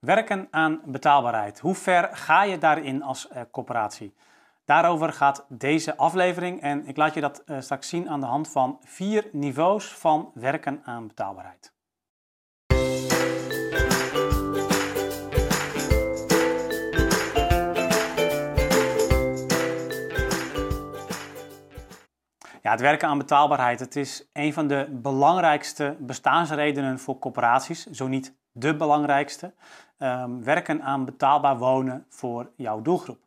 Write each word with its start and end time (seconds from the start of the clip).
Werken 0.00 0.48
aan 0.50 0.80
betaalbaarheid. 0.84 1.58
Hoe 1.58 1.74
ver 1.74 2.16
ga 2.16 2.42
je 2.42 2.58
daarin 2.58 3.02
als 3.02 3.28
uh, 3.32 3.40
corporatie? 3.50 4.14
Daarover 4.64 5.12
gaat 5.12 5.46
deze 5.48 5.96
aflevering 5.96 6.60
en 6.60 6.86
ik 6.86 6.96
laat 6.96 7.14
je 7.14 7.20
dat 7.20 7.42
uh, 7.46 7.60
straks 7.60 7.88
zien 7.88 8.08
aan 8.08 8.20
de 8.20 8.26
hand 8.26 8.48
van 8.48 8.78
vier 8.84 9.28
niveaus 9.32 9.94
van 9.94 10.30
werken 10.34 10.80
aan 10.84 11.06
betaalbaarheid. 11.06 11.72
Het 22.70 22.80
werken 22.80 23.08
aan 23.08 23.18
betaalbaarheid. 23.18 23.80
Het 23.80 23.96
is 23.96 24.28
een 24.32 24.52
van 24.52 24.66
de 24.66 24.88
belangrijkste 24.90 25.96
bestaansredenen 25.98 26.98
voor 26.98 27.18
corporaties, 27.18 27.86
zo 27.86 28.06
niet 28.06 28.34
de 28.52 28.76
belangrijkste. 28.76 29.52
Um, 29.98 30.44
werken 30.44 30.82
aan 30.82 31.04
betaalbaar 31.04 31.58
wonen 31.58 32.06
voor 32.08 32.50
jouw 32.56 32.82
doelgroep. 32.82 33.18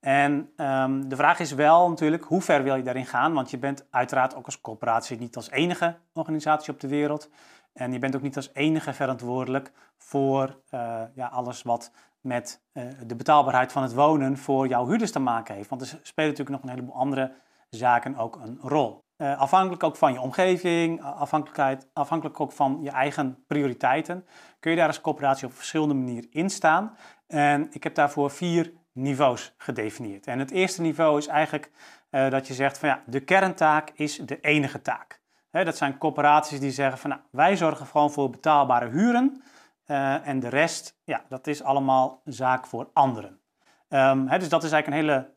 En 0.00 0.52
um, 0.56 1.08
de 1.08 1.16
vraag 1.16 1.38
is 1.38 1.52
wel 1.52 1.88
natuurlijk, 1.88 2.24
hoe 2.24 2.40
ver 2.40 2.62
wil 2.62 2.74
je 2.74 2.82
daarin 2.82 3.06
gaan? 3.06 3.32
Want 3.32 3.50
je 3.50 3.58
bent 3.58 3.86
uiteraard 3.90 4.34
ook 4.34 4.44
als 4.44 4.60
corporatie 4.60 5.18
niet 5.18 5.36
als 5.36 5.50
enige 5.50 5.96
organisatie 6.12 6.72
op 6.72 6.80
de 6.80 6.88
wereld. 6.88 7.30
En 7.72 7.92
je 7.92 7.98
bent 7.98 8.16
ook 8.16 8.22
niet 8.22 8.36
als 8.36 8.50
enige 8.52 8.92
verantwoordelijk 8.92 9.72
voor 9.96 10.56
uh, 10.74 11.00
ja, 11.14 11.26
alles 11.26 11.62
wat 11.62 11.90
met 12.20 12.60
uh, 12.72 12.84
de 13.06 13.16
betaalbaarheid 13.16 13.72
van 13.72 13.82
het 13.82 13.94
wonen 13.94 14.36
voor 14.36 14.68
jouw 14.68 14.86
huurders 14.86 15.12
te 15.12 15.18
maken 15.18 15.54
heeft. 15.54 15.68
Want 15.68 15.82
er 15.82 15.98
spelen 16.02 16.30
natuurlijk 16.30 16.56
nog 16.56 16.62
een 16.62 16.76
heleboel 16.76 17.00
andere 17.00 17.32
zaken 17.70 18.16
ook 18.16 18.36
een 18.36 18.58
rol. 18.62 19.06
Uh, 19.16 19.38
afhankelijk 19.38 19.82
ook 19.82 19.96
van 19.96 20.12
je 20.12 20.20
omgeving, 20.20 21.02
afhankelijkheid, 21.02 21.88
afhankelijk 21.92 22.40
ook 22.40 22.52
van 22.52 22.78
je 22.82 22.90
eigen 22.90 23.44
prioriteiten, 23.46 24.26
kun 24.60 24.70
je 24.70 24.76
daar 24.76 24.86
als 24.86 25.00
coöperatie 25.00 25.46
op 25.46 25.52
verschillende 25.52 25.94
manieren 25.94 26.30
in 26.30 26.50
staan. 26.50 26.96
En 27.26 27.66
ik 27.70 27.82
heb 27.82 27.94
daarvoor 27.94 28.30
vier 28.30 28.72
niveaus 28.92 29.54
gedefinieerd. 29.56 30.26
En 30.26 30.38
het 30.38 30.50
eerste 30.50 30.82
niveau 30.82 31.18
is 31.18 31.26
eigenlijk 31.26 31.70
uh, 32.10 32.30
dat 32.30 32.46
je 32.46 32.54
zegt 32.54 32.78
van 32.78 32.88
ja, 32.88 33.02
de 33.06 33.20
kerntaak 33.20 33.90
is 33.94 34.16
de 34.16 34.40
enige 34.40 34.82
taak. 34.82 35.20
Dat 35.50 35.76
zijn 35.76 35.98
corporaties 35.98 36.60
die 36.60 36.70
zeggen 36.70 36.98
van 36.98 37.10
nou, 37.10 37.22
wij 37.30 37.56
zorgen 37.56 37.86
gewoon 37.86 38.10
voor 38.10 38.30
betaalbare 38.30 38.88
huren 38.88 39.42
uh, 39.86 40.26
en 40.26 40.40
de 40.40 40.48
rest, 40.48 41.00
ja, 41.04 41.24
dat 41.28 41.46
is 41.46 41.62
allemaal 41.62 42.20
zaak 42.24 42.66
voor 42.66 42.90
anderen. 42.92 43.40
He, 43.88 44.38
dus 44.38 44.48
dat 44.48 44.64
is 44.64 44.72
eigenlijk 44.72 44.86
een 44.86 44.92
hele 44.92 45.36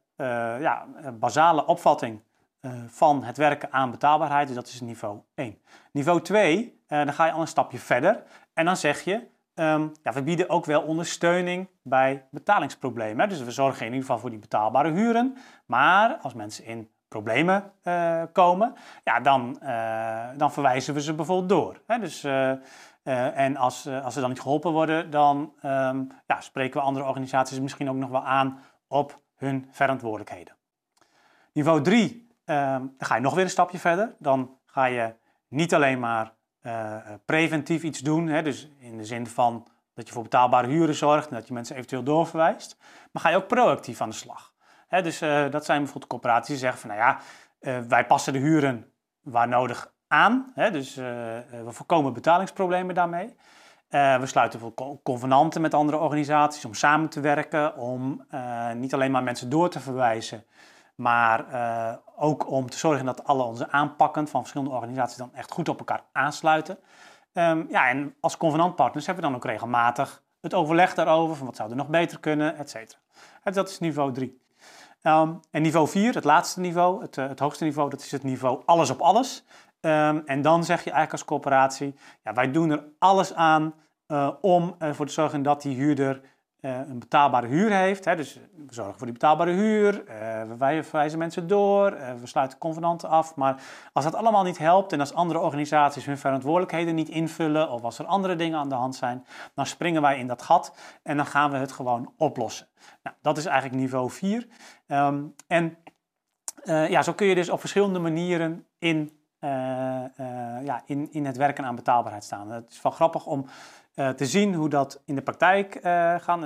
ja, 0.59 0.85
basale 1.19 1.65
opvatting 1.65 2.21
uh, 2.61 2.71
van 2.87 3.23
het 3.23 3.37
werken 3.37 3.71
aan 3.71 3.91
betaalbaarheid. 3.91 4.47
Dus 4.47 4.55
dat 4.55 4.67
is 4.67 4.81
niveau 4.81 5.19
1. 5.35 5.57
Niveau 5.91 6.21
2, 6.21 6.63
uh, 6.63 6.97
dan 7.05 7.13
ga 7.13 7.25
je 7.25 7.31
al 7.31 7.41
een 7.41 7.47
stapje 7.47 7.77
verder. 7.77 8.23
En 8.53 8.65
dan 8.65 8.77
zeg 8.77 9.01
je, 9.01 9.13
um, 9.55 9.91
ja, 10.03 10.13
we 10.13 10.23
bieden 10.23 10.49
ook 10.49 10.65
wel 10.65 10.81
ondersteuning 10.81 11.69
bij 11.83 12.27
betalingsproblemen. 12.31 13.29
Dus 13.29 13.43
we 13.43 13.51
zorgen 13.51 13.79
in 13.79 13.85
ieder 13.85 14.01
geval 14.01 14.19
voor 14.19 14.29
die 14.29 14.39
betaalbare 14.39 14.91
huren. 14.91 15.37
Maar 15.65 16.17
als 16.21 16.33
mensen 16.33 16.65
in 16.65 16.89
problemen 17.07 17.71
komen, 18.31 18.73
ja, 19.03 19.19
dan, 19.19 19.59
dan 20.37 20.51
verwijzen 20.51 20.93
we 20.93 21.01
ze 21.01 21.13
bijvoorbeeld 21.13 21.49
door. 21.49 21.81
Hè? 21.87 21.99
Dus, 21.99 22.23
en 23.03 23.57
als, 23.57 23.87
als 23.87 24.13
ze 24.13 24.19
dan 24.19 24.29
niet 24.29 24.41
geholpen 24.41 24.71
worden, 24.71 25.09
dan 25.09 25.53
um, 25.65 26.07
ja, 26.27 26.41
spreken 26.41 26.79
we 26.79 26.85
andere 26.85 27.05
organisaties 27.05 27.59
misschien 27.59 27.89
ook 27.89 27.95
nog 27.95 28.09
wel 28.09 28.25
aan 28.25 28.59
op 28.87 29.21
hun 29.41 29.67
verantwoordelijkheden. 29.71 30.55
Niveau 31.53 31.81
3, 31.81 32.27
uh, 32.45 32.55
dan 32.71 32.93
ga 32.97 33.15
je 33.15 33.21
nog 33.21 33.33
weer 33.33 33.43
een 33.43 33.49
stapje 33.49 33.79
verder. 33.79 34.15
Dan 34.19 34.57
ga 34.65 34.85
je 34.85 35.15
niet 35.47 35.73
alleen 35.73 35.99
maar 35.99 36.33
uh, 36.61 36.95
preventief 37.25 37.83
iets 37.83 37.99
doen, 37.99 38.27
hè, 38.27 38.41
dus 38.41 38.71
in 38.79 38.97
de 38.97 39.05
zin 39.05 39.27
van 39.27 39.67
dat 39.93 40.07
je 40.07 40.13
voor 40.13 40.23
betaalbare 40.23 40.67
huren 40.67 40.95
zorgt 40.95 41.29
en 41.29 41.35
dat 41.35 41.47
je 41.47 41.53
mensen 41.53 41.75
eventueel 41.75 42.03
doorverwijst, 42.03 42.77
maar 43.11 43.21
ga 43.21 43.29
je 43.29 43.35
ook 43.35 43.47
proactief 43.47 44.01
aan 44.01 44.09
de 44.09 44.15
slag. 44.15 44.53
Hè, 44.87 45.01
dus 45.01 45.21
uh, 45.21 45.49
dat 45.49 45.65
zijn 45.65 45.77
bijvoorbeeld 45.77 46.11
corporaties 46.11 46.47
die 46.47 46.57
zeggen 46.57 46.79
van 46.79 46.89
nou 46.89 47.01
ja, 47.01 47.19
wij 47.87 48.05
passen 48.05 48.33
de 48.33 48.39
huren 48.39 48.93
waar 49.21 49.47
nodig 49.47 49.93
aan, 50.07 50.51
hè, 50.55 50.71
dus 50.71 50.95
we 50.95 51.65
voorkomen 51.67 52.13
betalingsproblemen 52.13 52.95
daarmee. 52.95 53.35
Uh, 53.91 54.19
we 54.19 54.25
sluiten 54.25 54.73
convenanten 55.03 55.61
met 55.61 55.73
andere 55.73 55.97
organisaties 55.97 56.65
om 56.65 56.73
samen 56.73 57.09
te 57.09 57.19
werken, 57.19 57.75
om 57.77 58.25
uh, 58.33 58.71
niet 58.71 58.93
alleen 58.93 59.11
maar 59.11 59.23
mensen 59.23 59.49
door 59.49 59.69
te 59.69 59.79
verwijzen, 59.79 60.43
maar 60.95 61.45
uh, 61.51 61.93
ook 62.15 62.49
om 62.49 62.69
te 62.69 62.77
zorgen 62.77 63.05
dat 63.05 63.23
alle 63.23 63.43
onze 63.43 63.71
aanpakken 63.71 64.27
van 64.27 64.41
verschillende 64.41 64.73
organisaties 64.73 65.17
dan 65.17 65.33
echt 65.33 65.51
goed 65.51 65.69
op 65.69 65.79
elkaar 65.79 66.03
aansluiten. 66.11 66.77
Um, 67.33 67.67
ja, 67.69 67.89
en 67.89 68.15
als 68.19 68.37
convenantpartners 68.37 69.05
hebben 69.05 69.23
we 69.23 69.29
dan 69.29 69.39
ook 69.39 69.45
regelmatig 69.45 70.23
het 70.41 70.53
overleg 70.53 70.93
daarover, 70.93 71.35
van 71.35 71.45
wat 71.45 71.55
zou 71.55 71.69
er 71.69 71.75
nog 71.75 71.87
beter 71.87 72.19
kunnen, 72.19 72.57
et 72.57 72.69
cetera. 72.69 72.99
Dat 73.43 73.69
is 73.69 73.79
niveau 73.79 74.13
3. 74.13 74.41
Um, 75.03 75.39
en 75.51 75.61
niveau 75.61 75.87
4, 75.87 76.13
het 76.13 76.23
laatste 76.23 76.59
niveau, 76.59 77.01
het, 77.01 77.15
het, 77.15 77.39
hoogste 77.39 77.63
niveau, 77.63 77.89
dat 77.89 78.01
is 78.01 78.11
het 78.11 78.23
niveau 78.23 78.61
alles 78.65 78.89
op 78.89 79.01
alles. 79.01 79.43
Um, 79.81 80.21
en 80.25 80.41
dan 80.41 80.63
zeg 80.63 80.77
je 80.77 80.91
eigenlijk 80.91 81.11
als 81.11 81.25
corporatie, 81.25 81.95
ja, 82.23 82.33
wij 82.33 82.51
doen 82.51 82.69
er 82.69 82.83
alles 82.99 83.33
aan 83.33 83.73
uh, 84.07 84.31
om 84.41 84.75
ervoor 84.79 85.05
te 85.05 85.13
zorgen 85.13 85.41
dat 85.43 85.61
die 85.61 85.75
huurder 85.75 86.21
uh, 86.59 86.77
een 86.77 86.99
betaalbare 86.99 87.47
huur 87.47 87.71
heeft. 87.71 88.05
Hè. 88.05 88.15
Dus 88.15 88.33
we 88.33 88.73
zorgen 88.73 88.97
voor 88.97 89.05
die 89.05 89.13
betaalbare 89.13 89.51
huur, 89.51 89.93
uh, 89.93 90.43
we 90.57 90.83
verwijzen 90.83 91.19
mensen 91.19 91.47
door, 91.47 91.91
we 92.19 92.27
sluiten 92.27 92.57
convenanten 92.57 93.09
af. 93.09 93.35
Maar 93.35 93.61
als 93.93 94.03
dat 94.03 94.15
allemaal 94.15 94.43
niet 94.43 94.57
helpt 94.57 94.93
en 94.93 94.99
als 94.99 95.13
andere 95.13 95.39
organisaties 95.39 96.05
hun 96.05 96.17
verantwoordelijkheden 96.17 96.95
niet 96.95 97.09
invullen 97.09 97.69
of 97.69 97.83
als 97.83 97.99
er 97.99 98.05
andere 98.05 98.35
dingen 98.35 98.59
aan 98.59 98.69
de 98.69 98.75
hand 98.75 98.95
zijn, 98.95 99.25
dan 99.55 99.65
springen 99.65 100.01
wij 100.01 100.17
in 100.19 100.27
dat 100.27 100.41
gat 100.41 100.75
en 101.03 101.17
dan 101.17 101.25
gaan 101.25 101.51
we 101.51 101.57
het 101.57 101.71
gewoon 101.71 102.13
oplossen. 102.17 102.67
Nou, 103.03 103.15
dat 103.21 103.37
is 103.37 103.45
eigenlijk 103.45 103.79
niveau 103.81 104.09
4. 104.09 104.47
Um, 104.87 105.35
en 105.47 105.77
ja, 106.63 107.01
zo 107.01 107.13
kun 107.13 107.27
je 107.27 107.35
dus 107.35 107.49
op 107.49 107.59
verschillende 107.59 107.99
manieren 107.99 108.65
in 108.79 109.20
ja, 110.63 110.81
in, 110.85 111.07
in 111.11 111.25
het 111.25 111.37
werken 111.37 111.65
aan 111.65 111.75
betaalbaarheid 111.75 112.23
staan. 112.23 112.51
Het 112.51 112.71
is 112.71 112.81
wel 112.81 112.91
grappig 112.91 113.25
om 113.25 113.45
uh, 113.95 114.09
te 114.09 114.25
zien 114.25 114.53
hoe 114.53 114.69
dat 114.69 115.01
in 115.05 115.15
de 115.15 115.21
praktijk 115.21 115.79
gaat. 116.21 116.39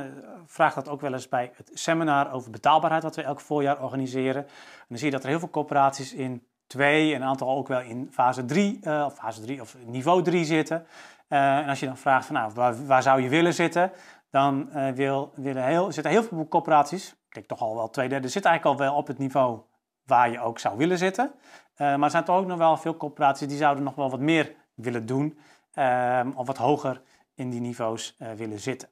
vraag 0.45 0.73
dat 0.73 0.89
ook 0.89 1.01
wel 1.01 1.13
eens 1.13 1.29
bij 1.29 1.51
het 1.56 1.72
seminar 1.73 2.31
over 2.31 2.51
betaalbaarheid 2.51 3.03
wat 3.03 3.16
we 3.16 3.22
elk 3.22 3.39
voorjaar 3.39 3.83
organiseren. 3.83 4.44
En 4.44 4.85
dan 4.88 4.97
zie 4.97 5.07
je 5.07 5.13
dat 5.13 5.23
er 5.23 5.29
heel 5.29 5.39
veel 5.39 5.50
corporaties 5.50 6.13
in 6.13 6.47
2 6.67 7.13
en 7.13 7.22
een 7.22 7.28
aantal 7.28 7.50
ook 7.50 7.67
wel 7.67 7.81
in 7.81 8.07
fase 8.11 8.45
3 8.45 8.79
of 9.06 9.13
fase 9.13 9.41
3 9.41 9.62
of 9.62 9.75
niveau 9.85 10.23
3 10.23 10.45
zitten. 10.45 10.85
en 11.27 11.67
als 11.67 11.79
je 11.79 11.85
dan 11.85 11.97
vraagt 11.97 12.25
van 12.25 12.35
nou, 12.35 12.75
waar, 12.85 13.03
zou 13.03 13.22
je 13.22 13.29
willen 13.29 13.53
zitten, 13.53 13.91
dan 14.29 14.69
wil, 14.94 15.31
willen 15.35 15.63
heel, 15.63 15.91
zitten 15.91 16.12
heel 16.12 16.23
veel 16.23 16.47
corporaties, 16.47 17.09
ik 17.09 17.33
denk 17.33 17.47
toch 17.47 17.62
al 17.62 17.75
wel 17.75 17.89
twee 17.89 18.09
derde, 18.09 18.27
zitten 18.27 18.51
eigenlijk 18.51 18.79
al 18.79 18.88
wel 18.88 18.95
op 18.97 19.07
het 19.07 19.17
niveau 19.17 19.59
waar 20.05 20.31
je 20.31 20.39
ook 20.39 20.59
zou 20.59 20.77
willen 20.77 20.97
zitten. 20.97 21.31
Uh, 21.33 21.77
maar 21.77 22.03
er 22.03 22.09
zijn 22.09 22.23
toch 22.23 22.38
ook 22.38 22.45
nog 22.45 22.57
wel 22.57 22.77
veel 22.77 22.97
corporaties 22.97 23.47
die 23.47 23.57
zouden 23.57 23.83
nog 23.83 23.95
wel 23.95 24.09
wat 24.09 24.19
meer 24.19 24.55
willen 24.73 25.05
doen. 25.05 25.39
Uh, 25.73 26.19
of 26.35 26.47
wat 26.47 26.57
hoger 26.57 27.01
in 27.35 27.49
die 27.49 27.61
niveaus 27.61 28.15
uh, 28.19 28.31
willen 28.31 28.59
zitten. 28.59 28.89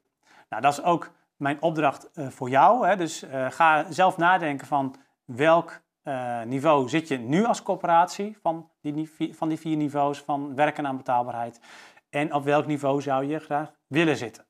Nou, 0.48 0.62
dat 0.62 0.72
is 0.72 0.82
ook 0.82 1.10
mijn 1.36 1.62
opdracht 1.62 2.08
voor 2.14 2.48
jou. 2.48 2.86
Hè. 2.86 2.96
Dus 2.96 3.26
ga 3.48 3.92
zelf 3.92 4.16
nadenken 4.16 4.66
van 4.66 4.94
welk 5.24 5.80
niveau 6.44 6.88
zit 6.88 7.08
je 7.08 7.18
nu 7.18 7.44
als 7.44 7.62
corporatie 7.62 8.38
van 8.42 8.70
die, 8.80 9.10
van 9.32 9.48
die 9.48 9.58
vier 9.58 9.76
niveaus 9.76 10.20
van 10.20 10.54
werken 10.54 10.86
aan 10.86 10.96
betaalbaarheid. 10.96 11.60
En 12.10 12.34
op 12.34 12.44
welk 12.44 12.66
niveau 12.66 13.02
zou 13.02 13.24
je 13.24 13.38
graag 13.38 13.72
willen 13.86 14.16
zitten. 14.16 14.44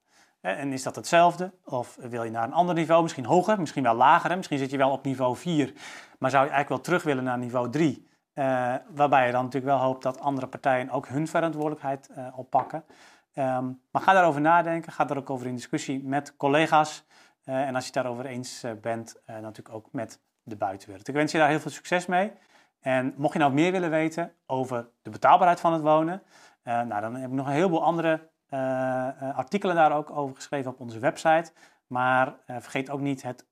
En 0.45 0.73
is 0.73 0.83
dat 0.83 0.97
hetzelfde? 0.97 1.53
Of 1.65 1.97
wil 2.01 2.23
je 2.23 2.31
naar 2.31 2.45
een 2.45 2.53
ander 2.53 2.75
niveau, 2.75 3.03
misschien 3.03 3.25
hoger, 3.25 3.61
misschien 3.61 3.83
wel 3.83 3.95
lager? 3.95 4.37
Misschien 4.37 4.59
zit 4.59 4.71
je 4.71 4.77
wel 4.77 4.91
op 4.91 5.05
niveau 5.05 5.37
4, 5.37 5.73
maar 6.19 6.31
zou 6.31 6.45
je 6.45 6.51
eigenlijk 6.51 6.69
wel 6.69 6.81
terug 6.81 7.03
willen 7.03 7.25
naar 7.25 7.39
niveau 7.39 7.71
3. 7.71 8.09
Uh, 8.35 8.75
waarbij 8.95 9.27
je 9.27 9.33
dan 9.33 9.45
natuurlijk 9.45 9.73
wel 9.73 9.83
hoopt 9.83 10.03
dat 10.03 10.21
andere 10.21 10.47
partijen 10.47 10.91
ook 10.91 11.09
hun 11.09 11.29
verantwoordelijkheid 11.29 12.09
uh, 12.11 12.39
oppakken. 12.39 12.85
Um, 13.35 13.81
maar 13.91 14.03
ga 14.03 14.13
daarover 14.13 14.41
nadenken, 14.41 14.93
ga 14.93 15.05
daar 15.05 15.17
ook 15.17 15.31
over 15.31 15.47
in 15.47 15.55
discussie 15.55 16.05
met 16.05 16.37
collega's. 16.37 17.05
Uh, 17.45 17.67
en 17.67 17.75
als 17.75 17.87
je 17.87 17.91
het 17.93 18.03
daarover 18.03 18.27
eens 18.27 18.65
bent, 18.81 19.21
natuurlijk 19.27 19.75
ook 19.75 19.89
met 19.93 20.21
de 20.43 20.57
buitenwereld. 20.57 21.09
Ik 21.09 21.15
wens 21.15 21.33
je 21.33 21.39
daar 21.39 21.49
heel 21.49 21.61
veel 21.61 21.71
succes 21.71 22.07
mee. 22.07 22.33
En 22.81 23.15
mocht 23.17 23.33
je 23.33 23.39
nou 23.39 23.53
meer 23.53 23.73
willen 23.73 23.91
weten 23.91 24.33
over 24.47 24.89
de 25.03 25.11
betaalbaarheid 25.11 25.61
van 25.61 25.73
het 25.73 25.83
wonen, 25.83 26.23
nou, 26.63 27.01
dan 27.01 27.15
heb 27.15 27.31
ik 27.31 27.37
nog 27.37 27.47
een 27.47 27.53
heleboel 27.53 27.85
andere 27.85 28.33
artikelen 29.35 29.75
daar 29.75 29.97
ook 29.97 30.11
over 30.11 30.35
geschreven 30.37 30.71
op 30.71 30.81
onze 30.81 30.99
website. 30.99 31.53
Maar 31.87 32.35
vergeet 32.47 32.91
ook 32.91 33.01
niet 33.01 33.23
het 33.23 33.47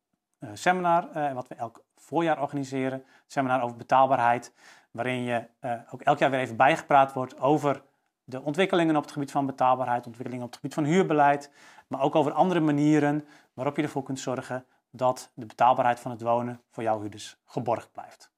seminar 0.53 1.35
wat 1.35 1.49
we 1.49 1.55
elk 1.55 1.85
voorjaar 1.97 2.41
organiseren. 2.41 3.05
Seminar 3.27 3.63
over 3.63 3.77
betaalbaarheid, 3.77 4.55
waarin 4.91 5.23
je 5.23 5.45
ook 5.91 6.01
elk 6.01 6.19
jaar 6.19 6.31
weer 6.31 6.41
even 6.41 6.57
bijgepraat 6.57 7.13
wordt 7.13 7.41
over 7.41 7.83
de 8.25 8.43
ontwikkelingen 8.43 8.97
op 8.97 9.03
het 9.03 9.13
gebied 9.13 9.31
van 9.31 9.47
betaalbaarheid, 9.47 10.07
ontwikkelingen 10.07 10.45
op 10.45 10.51
het 10.51 10.61
gebied 10.61 10.75
van 10.75 10.85
huurbeleid, 10.85 11.51
maar 11.89 12.01
ook 12.01 12.15
over 12.15 12.33
andere 12.33 12.61
manieren 12.61 13.27
waarop 13.55 13.77
je 13.77 13.83
ervoor 13.83 14.03
kunt 14.03 14.21
zorgen 14.21 14.67
dat 14.91 15.33
de 15.35 15.47
betaalbaarheid 15.47 16.01
van 16.01 16.11
het 16.11 16.23
wonen 16.23 16.61
voor 16.71 16.83
jouw 16.83 17.01
huurders 17.01 17.37
geborgd 17.45 17.93
blijft. 17.93 18.32